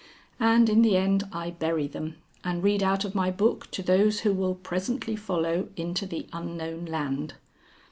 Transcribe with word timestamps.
And 0.39 0.67
in 0.67 0.81
the 0.81 0.97
end, 0.97 1.25
I 1.31 1.51
bury 1.51 1.85
them, 1.87 2.15
and 2.43 2.63
read 2.63 2.81
out 2.81 3.05
of 3.05 3.13
my 3.13 3.29
book 3.29 3.69
to 3.69 3.83
those 3.83 4.21
who 4.21 4.33
will 4.33 4.55
presently 4.55 5.15
follow 5.15 5.69
into 5.77 6.07
the 6.07 6.25
unknown 6.33 6.85
land. 6.85 7.35